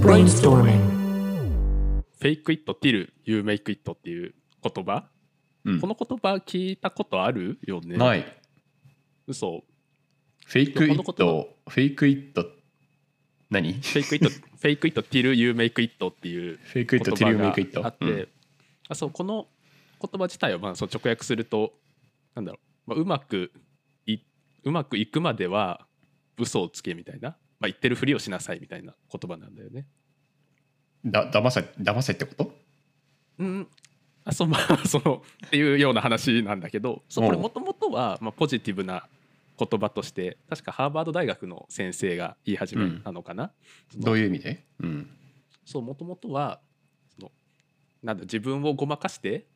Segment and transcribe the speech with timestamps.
[0.00, 0.78] Brainstorming.
[2.18, 5.04] Fake it, till you make it っていう言葉、
[5.64, 5.80] うん。
[5.80, 7.98] この言葉聞いたことあるよね？
[7.98, 8.24] ない。
[9.26, 9.62] 嘘。
[10.46, 12.46] フェイクイットフェイクイット
[13.50, 13.74] 何？
[13.74, 17.82] フェイクイット、フェイクイット、ティル、ユーメイクイットっていうフェイクイットティルメイクイット。
[17.82, 18.28] 言葉があって、うん。
[18.88, 19.48] あそうこの
[20.00, 21.74] 言葉自体はまあそう直訳すると
[22.34, 23.52] なんだろう、まあ、うまく
[24.06, 24.16] い
[24.64, 25.86] うまくいくまでは
[26.38, 29.86] 嘘をつけみたいな、まあ、言ってるふりをしなさいみたいな言葉なんだよね。
[31.04, 32.54] だ騙せ騙せってこと？
[33.38, 33.68] うん。
[34.24, 39.06] あそうまあその っていうような話なんだけどそうこれもともとはまあポジティブな
[39.58, 43.50] 言葉として確かハーバード大学の先生が言い始めたのかな。
[43.96, 44.64] どういう意味で？
[44.80, 45.10] うん。
[45.64, 46.60] そうもともとは
[47.14, 47.32] その
[48.02, 49.46] なんだ自分をごまかして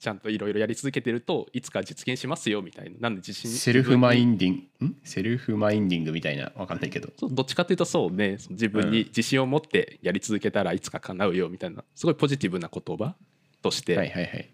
[0.00, 2.96] ちゃんといろいろやり続けてるといつか実現しますよみたいな。
[3.00, 3.50] なんで自信？
[3.50, 4.86] セルフマインンディング？
[4.86, 4.96] ん？
[5.02, 6.52] セルフマインディングみたいな？
[6.54, 7.08] わかんないけど。
[7.20, 8.38] どっちかというとそうね。
[8.50, 11.82] 自分に自信を持ってやり続けたらいつか叶うよみたいな。
[11.94, 13.16] すごいポジティブな言葉
[13.60, 14.50] として、はいはいはい。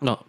[0.00, 0.24] まあ、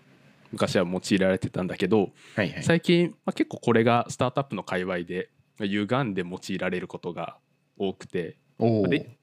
[0.51, 2.63] 昔は用いられてたんだけどはいはい。
[2.63, 7.37] 最近、まあ、結構これがスタートアップの界隈で歪んで用いられることが
[7.77, 8.37] 多くて。
[8.59, 9.17] で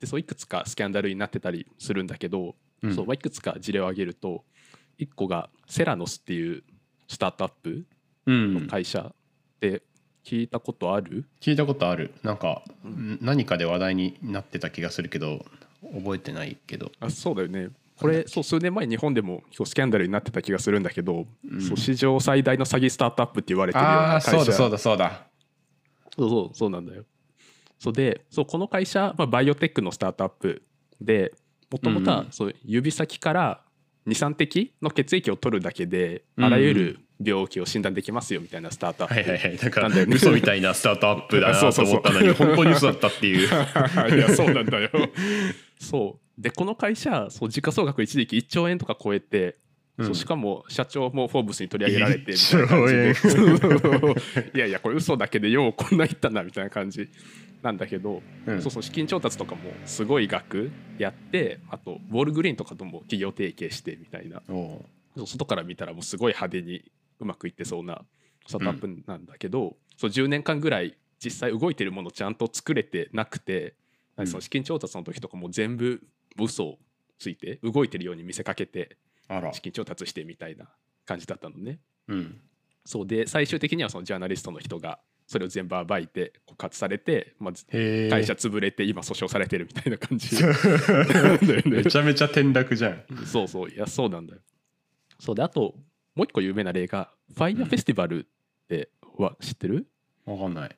[0.00, 2.94] でそういくつかスキャンダルになってたりするんだけど、うん。
[2.94, 4.44] そうまあいくつか事例を挙げると
[4.98, 6.62] 1個がセラノスっていう
[7.08, 7.84] スタートアップ
[8.26, 8.54] うん。
[8.54, 9.12] の会社
[9.60, 9.82] で
[10.24, 12.12] 聞いたことある、聞いたことある。
[12.22, 15.44] なんか、うん何かで話題になってた気がするけど
[15.94, 16.92] 覚えてないけど。
[17.00, 17.70] あそうだよね。
[17.98, 21.60] これそう数年前日本でも結構スキャンダルになってた気がするんだけど、うん。
[21.62, 24.30] そう史上最大の詐欺スタートアップって言われてるようあな会社。
[24.30, 25.26] あそうだそうだそうだ。
[26.16, 27.04] そうそうそうなんだよ。
[27.78, 30.62] そうでそうこの会社、まあ、バイオテックのスタートアップ
[31.00, 31.32] で
[31.70, 32.32] もともとはうんうん。
[32.32, 33.60] そう指先から
[34.08, 39.14] 23滴の血液を取るだけでうんあらゆる病気を診断できますよみたいなスタートアップ。
[39.14, 39.56] はいはいはい。
[39.56, 43.48] なんかなんだよね嘘みたいなスタートアップだな と思ったのに本当に嘘だったっていう。
[44.14, 44.90] いやそうなんだよ。
[45.78, 46.40] そう。
[46.40, 49.56] でこの会社そう時価総額一時期1兆円とか超えて、
[49.98, 50.06] うん。
[50.06, 53.14] そうしかも社長もフォーブスに取り上げられてみたいな感じで。
[54.54, 57.08] いやいやこれ嘘だけでようこんないったなみたいな感じ
[57.62, 58.62] なんだけど、うん。
[58.62, 64.42] そうそう資金調達とかもすごい額やってあとウォールグリーンとかとも企業提携してみたいな。
[65.26, 66.84] 外から見たらもうすごい派手に
[67.18, 68.02] うまくいってそうな
[68.46, 73.74] スタートアップなんだけど、そう10年間ぐらい実際動いてるものちゃんと作れてなくて、
[74.16, 74.26] うん。
[74.26, 76.00] その資金調達の時とかも全部
[76.38, 76.78] 嘘を
[77.18, 78.96] ついて動いてるように見せかけて
[79.52, 80.66] 資金調達してみたいな
[81.04, 81.80] 感じだったのね。
[82.06, 82.40] うん。
[82.84, 90.36] そうで最終的にはそのジャーナリストの人がそれを全部暴いて告発されて、まあ、会社潰れて今訴訟されてるみたいな感じ。
[91.68, 93.04] めちゃめちゃ転落じゃん。
[93.26, 93.70] そうそう。
[93.70, 94.40] いやそうなんだよ。
[95.20, 95.34] そう。
[95.34, 95.74] であと
[96.14, 98.28] もう一個有名な例がファイヤーフェスティバルっ
[98.68, 99.86] ては知ってる、
[100.24, 100.76] わかんない。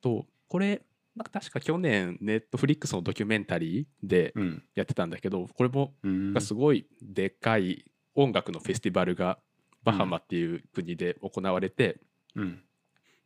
[0.00, 0.80] とこれ
[1.16, 4.62] なんか確か去年ネットフリックスのドキュメンタリーでうん。
[4.76, 5.92] やってたんだけどこれも
[6.38, 7.84] すごいでかい
[8.14, 9.40] 音楽のフェスティバルが
[9.82, 11.98] バハマっていう国で行われて、
[12.36, 12.62] うん。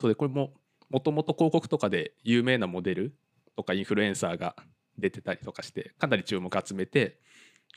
[0.01, 0.55] そうでこれも
[0.93, 3.15] もともと広告とかで有名なモデル
[3.57, 4.55] とかインフルエンサーが
[4.99, 7.19] 出てたりとかしてかなり注目集めて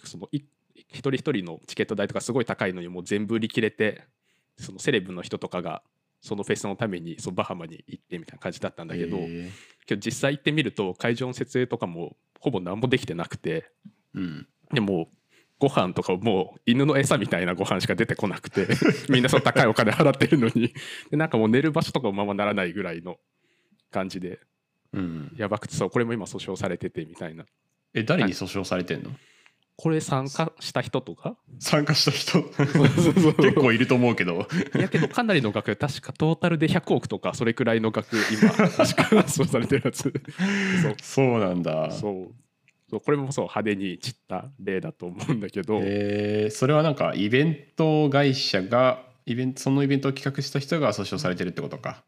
[0.04, 0.42] そのい
[0.76, 4.04] 一人一人のチケット代とかすごい高いのにもう全部売り切れて
[4.58, 5.82] そのセレブの人とかが
[6.22, 9.50] そのフェスのためにそのバハマに行ってみたいな感じだったんだけど、へ
[9.86, 14.48] けど実際行ってみると会場の設営とかもほぼ何もできてなくてーうん。
[14.74, 15.08] でも
[15.60, 18.68] ご飯とかもう犬の餌みたいなご飯しか出てこなくて
[19.10, 20.74] みんなその高いお金払ってるのに。
[21.10, 23.18] でなんかもう寝る場所とかもままならないぐらいの
[23.92, 24.40] 感じで
[24.94, 25.34] うん。
[25.38, 27.46] やばくてそうこれも今訴訟されててみたいな。
[27.94, 29.12] え誰に訴訟されてんの？
[29.78, 31.38] これ参加した人とか。
[31.60, 32.44] 参加した人？
[33.42, 34.48] 結構いると思うけど。
[34.78, 40.04] いやけどかなりの額確かトータルで100億とかそれくらいの額今確か 訴訟されてるやつ。
[40.82, 40.96] そう。
[41.02, 41.92] そうなんだ。
[41.92, 42.36] そうそう
[43.00, 46.56] これもそう派手に散った例だと思うんだけど、えー。
[46.56, 52.04] それはなんかイベント会社がイベントそのイベントを企画した人が訴訟されてるってことか。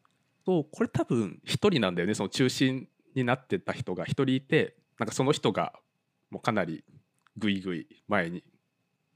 [0.45, 2.13] そうこれ多分一人なんだよね。
[2.13, 5.73] その中心になってた人が一人いてなんかその人が
[6.29, 6.83] もうかなり
[7.37, 8.43] ぐいぐい前に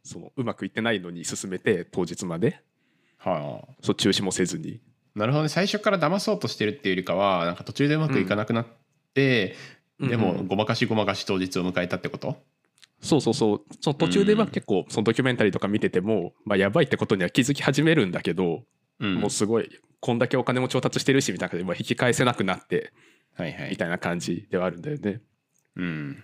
[0.03, 2.61] そのうまくいってないのに進めて当日まで。
[3.17, 3.73] はあ。
[3.81, 4.81] そう中止もせずに。
[5.15, 5.49] なるほどね。
[5.49, 8.65] 最初から騙そうとしてるっていうよりかはなんか途中でうまくいかなくなっ
[9.13, 12.37] て、うんうんごまかしごまかし当日を迎えたってこと？
[13.01, 13.61] そうそうそう。
[13.81, 18.63] その途中ではうん結構そのドキュメンタリーとか見てても、まあ、やばいってことには気づき始めるんだけど、
[18.99, 19.15] うん。
[19.15, 19.69] もうすごい
[19.99, 22.91] こんだけお金も調達してるしみたいな感じでまあ引き返せなくなって
[23.35, 23.69] はいはい。
[23.71, 25.21] みたいな感じではあるんだよね。
[25.75, 26.23] うん。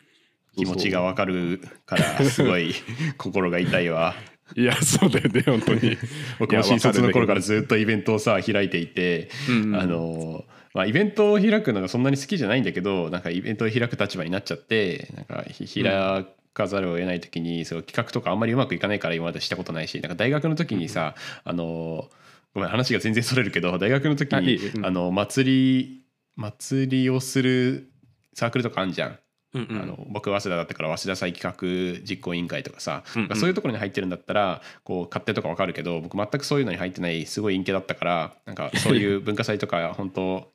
[0.56, 2.74] 気持ちがわかるからすごい
[3.18, 4.16] 心が痛いわ
[4.56, 5.98] いやそうだよね本当に。
[6.40, 9.76] 僕も新卒の頃からずっとイベントをさ開いていて、うんうん。
[9.76, 22.10] あのまあ、イベントを開くのがそんなに好きじゃないんだけどなんかイベントを開く立場になっちゃってなんかひ開かざるを得ない時にそう企画とかあんまりうまくいかないから今までしたことないしなんか大学の時にさあの
[22.54, 26.04] ごめん話が全然それるけど大学の時にあの祭り
[26.36, 27.90] 祭りをする
[28.34, 29.20] サークルとかあんじゃん。
[29.54, 29.82] うんうん。
[29.82, 33.36] あの僕早稲田だったから早稲田祭企画実行委員会とかさ、うんうん。
[33.36, 40.52] そういうところに入ってるんだったらこう勝手とかわかるけど僕全くそういうのに入ってないすごい陰キャだったからなんかそういう 文化祭とか本当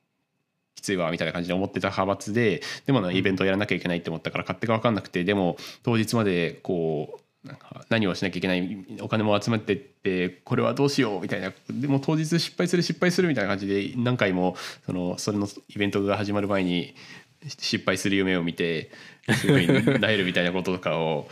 [0.74, 14.56] きついわみたいな感じで思ってた派閥ででもなイベントをやらなきゃいけないって思ったから勝手が分かんなくてでも当日までこうなんか何をしなきゃいけないお金も集まってってこれはどうしようみたいなでも当日失敗する失敗するみたいな感じで何回も
[14.86, 16.94] そのそれのイベントが始まる前に
[17.46, 18.90] 失敗する夢を見て
[19.34, 21.28] すごい萎えるみたいなこととかを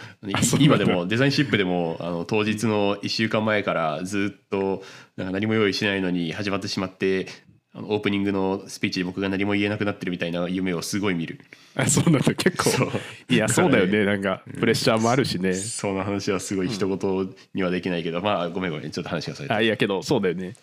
[0.60, 4.84] 今でもデザインシップでもあの当日の1週間前からずっと
[5.16, 7.26] なんか何も用意しないのに始まってしまって
[7.72, 11.40] あのオープニングのスピーチで僕が何も言えなくなってるみたいな夢をすごい見る。
[11.76, 12.34] あそうなんだ。
[12.34, 12.90] 結構。
[13.28, 14.04] いやそうだよね。
[14.04, 15.52] なんかプレッシャーもあるしね。
[15.54, 19.54] その話はすごい一言にはできないけど、まあごめんごめんちょっと話がそれた。
[19.54, 20.54] あいやけどそうだよね。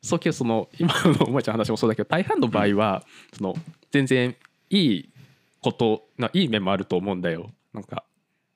[0.00, 3.04] そうけどその今のお前ちゃんの話もそうだけど大半の場合は、
[3.36, 3.54] その
[3.90, 4.34] 全然
[4.70, 5.12] いい
[5.60, 7.50] ことないい面もあると思うんだよ。
[7.72, 8.04] なんか、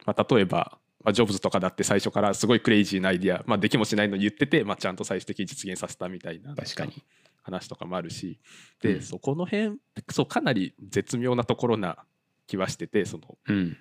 [0.05, 7.03] まあ、例えば、まあ、ジョブズとかだって最初からすごいクレイジーなアイディア、まあ、できもしないのに言ってて、まあ、ちゃんと最終的に実現させたみたいな確かに。
[7.49, 8.39] 話とかもあるし。
[8.83, 9.03] で、うん。
[9.03, 9.79] そこの辺
[10.11, 11.99] そうかなり絶妙なところな
[12.47, 13.77] 気はしててそのうん。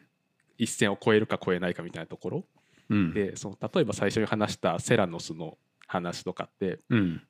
[0.57, 2.45] 一線を越えるか越えないかみたいなところ。
[2.89, 3.13] うん。
[3.13, 5.57] でその例えば最初に話したセラノスの
[5.87, 7.21] 話とかってうん。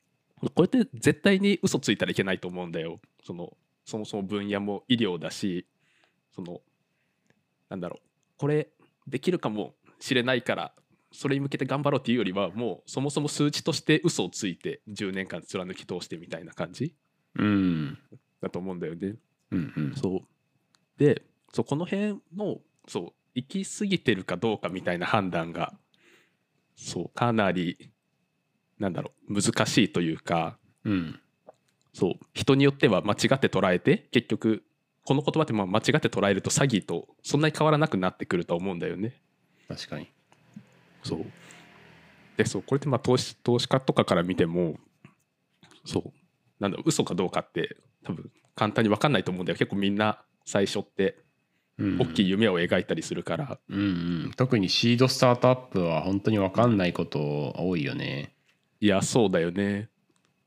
[0.53, 2.99] これって絶対に嘘ついたらいけないと思うんだよ。
[3.23, 5.65] そのそもそも分野も医療だし
[6.35, 6.59] その
[7.69, 8.07] なんだろう
[8.37, 8.67] これ
[9.07, 10.73] できるかもしれないから
[11.13, 16.93] それに向けて頑張ろうっていうよりはもうそもそも数値として嘘をついて10年間貫き通してみたいな感じ
[17.35, 17.97] うん。
[18.41, 19.15] だと思うんだよね。
[19.51, 19.95] うんうん。
[19.95, 20.19] そう。
[20.97, 21.23] で
[21.53, 22.57] そうこの辺の
[22.89, 25.73] そう行き過ぎてるかどうかみたいな判断が
[26.75, 27.89] そうかなり
[28.79, 31.19] なんだろう難しいというかうん
[31.97, 32.13] そう。
[32.35, 34.63] 人によっては間違って捉えて結局
[35.03, 39.15] この言葉ってまあ間違って捉えると詐欺とそんなに変わらなくなってくると思うんだよね。
[39.67, 40.07] 確かに。
[41.01, 41.25] そう。
[42.37, 42.61] でそう。
[42.61, 44.75] これってまあ投資投資家とかから見ても
[45.85, 46.13] そう。
[46.59, 49.57] なんだろう嘘かどうかって多分簡単に分かんないと思うんだよ。
[49.57, 51.17] 結構みんな最初って
[51.79, 51.97] うん。
[51.99, 53.83] 大きい夢を描いたりするから、うんう
[54.27, 58.35] ん、特にシードスタートアップは本当に分かんないこと多いよね。
[58.81, 59.89] いやそうだよね。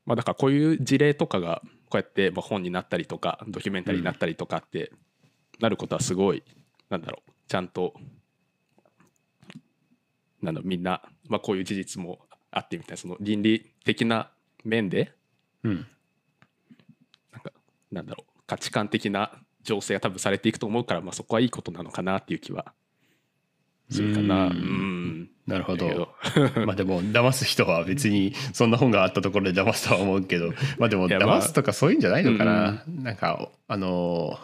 [0.05, 4.91] まあだからこういう事例とかがこうやってまあ本になったりとかドキュメンタリーになったりとかって
[5.59, 6.43] なることはすごい
[6.89, 7.93] なんだろうちゃんと
[10.41, 12.19] なんみんな、まあ、こういう事実も
[12.49, 14.31] あってみたいなその倫理的な
[14.63, 15.13] 面で
[15.63, 15.87] うん、
[17.31, 17.51] なんか
[17.91, 19.31] なんだろう価値観的な
[19.63, 22.73] 情勢が多分されていくと思うから、まあ、そこはいいことなのかなっていう気は
[23.91, 24.47] するかな。
[24.47, 24.55] ううん。
[24.55, 26.09] んなるほど。
[26.65, 34.39] まあでも騙す人は別にそんな本があったところで騙すとは思うけど まあでも騙すとかそういうんじゃないのかな、なんかあの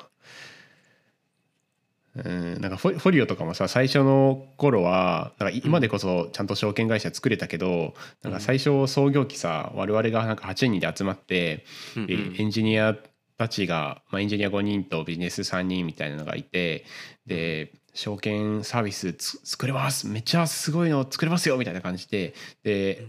[2.15, 11.65] うんなんかフォフォリオとかもさ最初の頃はなんか今でこそちゃんと証券会社作れたけど、なんか最初創業期さ我々がなんか8人で集まって、
[11.95, 12.35] でうんうん。
[12.37, 12.95] エンジニア
[13.37, 16.85] たちが、まあ、エンジニア5人とビジネス3人みたいなのがいて
[17.27, 20.07] で証券サービスつ作れます。
[20.07, 22.35] めっちゃすごいの作れますよみたいな感じで。
[22.63, 23.07] で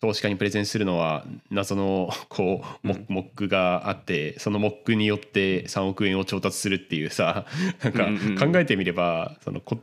[0.00, 7.46] 投資家にプレゼンするのは謎のこうモックがあってそのモックによって3億円を調達するっていうさ
[7.82, 9.78] なんかうんうん考えてみればそのこ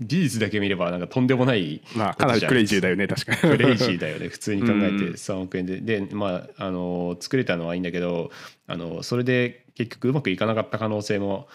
[0.00, 3.38] 事実だけ見ればなんかとんでもないまあかなりクレイジーだよね確かに。
[3.38, 5.12] クレイジーだよね普通に考えてうん。
[5.12, 5.80] 3億円で。
[5.80, 8.32] でまああの作れたのはいいんだけど
[8.66, 11.46] あのそれで結局うまくいかなかった可能性も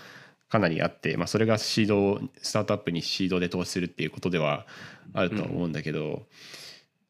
[0.49, 4.65] かなりあって、まあ、それがシードスタートアップにシードで投資するっていうことでは
[5.13, 6.23] あるとは思うんだけど、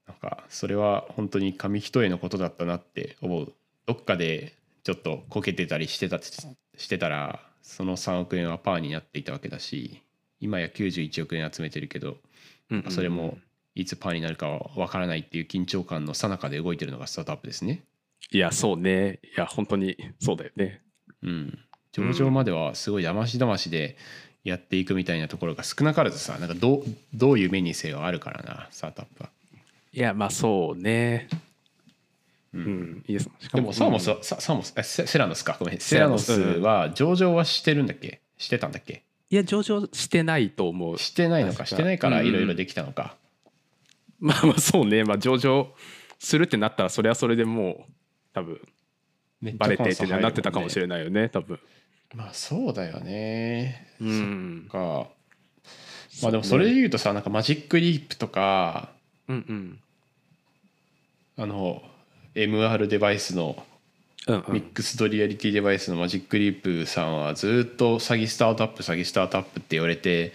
[0.07, 3.53] なんかそれは本当に紙一重のことだったなって思う
[3.85, 4.53] どっかで
[4.83, 10.01] ちょっとこけてたりしてたしてたらその3億円はパーになっていたわけだし
[10.39, 12.17] 今や91億円集めてるけど
[12.71, 13.37] うんうんそれも
[13.75, 17.83] いつパーになるかは分からないっていう緊張感の最中で動いてるのがスタートアップですね。
[18.31, 20.81] いやそうねいや本当にそうだよね。
[21.21, 21.59] うん、
[21.97, 23.97] 上場まではすごいだましだましで
[24.43, 29.29] やっていくみたいなところが少なからずさなんかどうどういう目にせよあるからなスタートアップは。
[29.93, 31.27] いやまあそうね。
[32.53, 33.29] ううんん、いいです。
[33.39, 34.17] しかでもサーモスうん。
[34.17, 35.57] は、ササーモスえセセラノスか。
[35.59, 35.79] ごめん。
[35.79, 38.21] セセラノススは上場はしてるんだっけ？
[38.37, 39.03] してたんだっけ？
[39.29, 40.97] いや上場してないと思う。
[40.97, 41.65] してないのか。
[41.65, 42.27] してないからうん。
[42.27, 43.15] いろいろできたのか。
[44.19, 45.03] まあまあそうね。
[45.03, 45.73] まあ上場
[46.19, 47.91] するってなったらそれはそれでもう
[48.33, 48.59] 多分
[49.55, 51.59] バレてってなってたかもしれないよね多分
[52.15, 53.87] まあそうだよね。
[54.01, 54.67] うん。
[54.71, 55.07] か。
[56.21, 58.89] まあでもそれで言うとさなんかマジックリープとか
[59.27, 59.79] うんうん。
[61.37, 61.83] あの
[62.33, 63.63] MR デバイスの
[64.27, 70.33] ミックスドリアリティデバイスのマジックリープさんはずっと詐欺スタートアップ詐欺スタートアップって言われて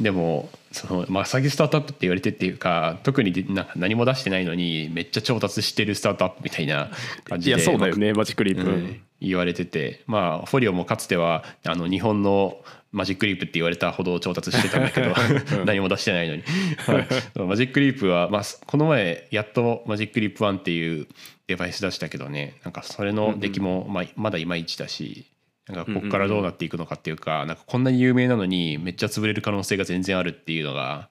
[0.00, 6.90] でもその、まあ、詐欺スタートアップって言われてっていうか特にな何も出してないのにめっちゃ調達してるスタートアップみたいな
[7.24, 7.56] 感じで。
[7.56, 12.58] いやそうだよね Magic Leap、うん言われててまあフォリオもかつてはあの日本の
[12.92, 15.14] Magic Leap って言われたほど調達してたんだけど
[15.66, 16.42] 何も出してないのに、
[16.78, 17.06] はい。
[17.46, 21.06] Magic Leap は、まあ、この前やっと Magic Leap 1っていう
[21.46, 25.26] デバイス出したけどねなんかそれの出来も、まあ、まだいまいちだし
[25.68, 31.08] なんかここからどうなっていくのかっていうかなんかこんなに有名なのにめっちゃ潰れる可能性が全然あるっていうのが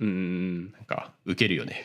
[0.00, 1.84] うんうんなんかウケるよね。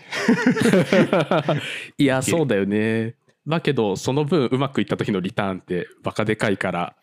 [1.98, 3.16] いやそうだよね
[3.48, 6.96] だけどその分うまくいった時のリターンってバカでかいから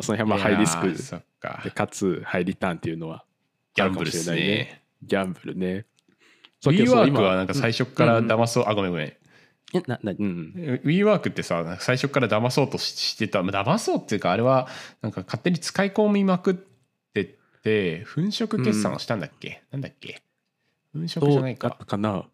[0.00, 1.88] その辺はまあハイリスクでか。
[1.88, 3.24] つハイリターンっていうのは
[3.74, 4.82] ギャンブルっすね。
[5.02, 5.86] ギャンブルね。
[6.62, 9.12] WeWork はななんか最初から騙そう、あごめんごめん。
[9.86, 14.68] ななうん WeWork ってさ最初から騙そうとししてたまあ騙そうっていうかあれは
[15.00, 16.54] なんか勝手に使い込みまくっ
[17.14, 17.26] てっ
[17.62, 20.22] て粉飾決算をしたんだっけ、なんだっけ？
[20.92, 21.70] 粉飾じゃないか。
[21.70, 22.24] たかな。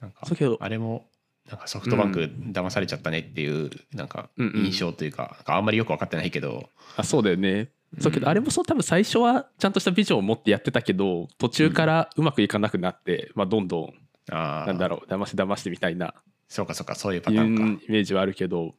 [0.00, 1.06] なんかそうけどあれも
[1.48, 6.68] なんかソフトバンク騙されちゃったねっていうなんか印象というか,、あんまりよく分かってないけど。
[6.96, 7.70] あそうだよね。
[7.98, 13.94] そうけど、うんあれもそう多分最初はちゃんとしたビジョンを持ってやってたけど途中からうまくいかなくなって、まあ、どんどん
[14.28, 16.14] なんだろう騙し騙してみたいな。
[16.48, 17.84] そうかそうかそういうパターンか。
[17.86, 18.74] イメージはあるけど。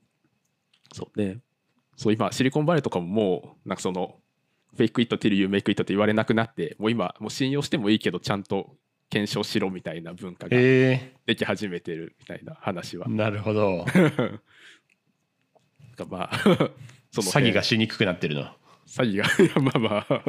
[0.94, 1.40] そうね。
[1.96, 4.16] そう今シリコンバレーとかももうなんかその
[4.76, 8.76] fake it till you make it って言われなくなってもう今もう信用してもいいけどちゃんと
[9.10, 13.08] 検証しろみたいな文化がへでき始めてるみたいな話は。
[13.10, 13.12] え。
[13.12, 13.86] なるほど。
[15.98, 16.38] がまあ
[17.12, 18.44] その詐欺がしにくくなってるの。
[18.88, 20.24] 詐欺が まあまあ。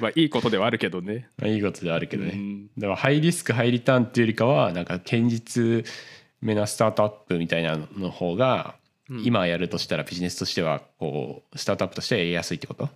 [0.00, 1.28] まあいいことではあるけどね。
[1.38, 2.66] まあいいことではあるけどね、うん。
[2.78, 5.84] だからハイリスクハイリターンっていうよりかはなんか堅実
[6.40, 8.76] めなスタートアップみたいなのの方が
[9.10, 9.24] うん。
[9.24, 12.84] 今やるとしたらビジネスとしてはこうスタートアップとしてはやりやすいってこと？
[12.84, 12.88] い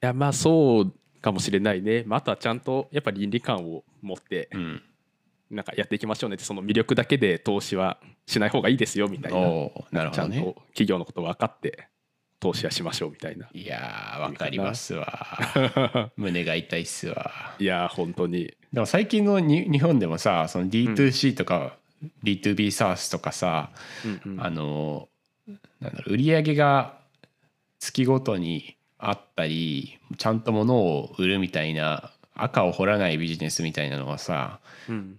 [0.00, 4.82] やまあそうかもしれないね、まあ、あとはちゃんとやっぱ倫理観を持ってうん。
[5.50, 9.40] なんかやっていきましょうねってその魅力だけで投資はしない方がいいですよみたいな。
[9.90, 11.88] なるほちゃんとどね企業のこと分かって
[12.38, 13.48] 投資はしましょうみたいな。
[13.52, 16.12] いやーわかりますわ。
[16.16, 17.56] 胸が痛いっすわ。
[17.58, 18.54] いや本当に。
[18.72, 21.76] でも最近のに日本でもさその D2C とか
[22.22, 23.70] B2B サースとかさ、
[24.04, 24.40] うんうん。
[24.40, 25.08] あの
[25.80, 27.00] なんだろう売り上げが
[27.80, 35.18] 月ごとにあったりちゃんと物を売るみたいな赤を掘らないビジネスみたいなのがさうん。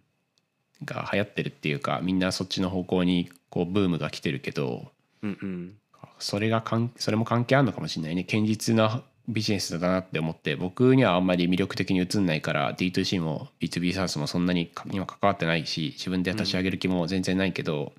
[0.84, 5.76] が流行ってるっていうかみんなそっちの方向にこうブームが来てるけどうんうん。
[6.20, 8.24] それがかんそれも関係あるのかもしれないね。
[8.24, 17.94] 堅実なビジネスだなって思って僕にはあんまり魅力的に映んないから D2C も B2B サースもそんなにか今関わってないし自分で立ち上げる気も全然ないけど、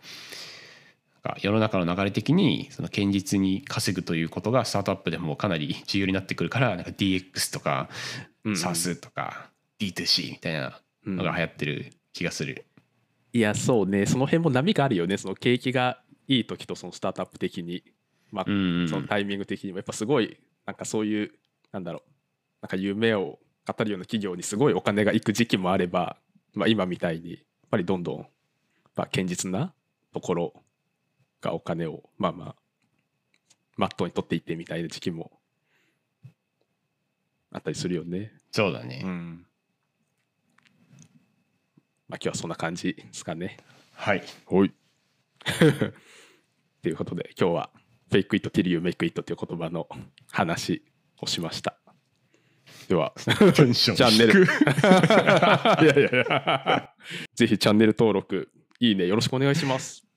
[1.38, 7.88] 世の中の流れ的にその堅実に稼ぐということがスタートアップでもかなり重要になってくるからなんか DX とか
[8.45, 8.59] うんうん。
[8.59, 12.67] SaaS とか D2C みたいなのが流行ってる気がする。
[13.33, 14.07] いやそうね。
[14.07, 15.17] その辺も波があるよね。
[15.17, 17.83] その景気がいい時とそのスタートアップ的に、
[18.31, 18.50] まあそ
[19.00, 19.79] のタイミング的にも。
[19.79, 21.33] やっぱすごいなんかそういう
[21.73, 22.11] なんだろう。
[22.62, 26.17] なんか夢を語るような企業にすごいお金がいく時期もあれば、
[26.55, 28.19] まあ、今みたいにやっぱりどんどん、
[28.95, 29.73] まあ、堅実な
[30.12, 30.62] ところ
[31.42, 32.56] がお金をまあまあ
[33.76, 35.30] マットに取っていってみたいな時期も
[37.52, 38.32] あったりするよね。
[38.50, 39.46] そうだね、うん
[42.08, 43.58] まあ、今日はそんな感じですかね。
[43.94, 44.72] はいはい。
[46.82, 47.70] ということで今日は
[48.11, 49.88] 「Fake it till you make it」という言葉の
[50.30, 50.82] 話
[51.18, 51.78] をしました。
[52.88, 54.52] ではチャンネル低
[55.84, 56.94] いやいやいや
[57.34, 60.12] ぜひチャンネル登録いいねよろしくお願いします。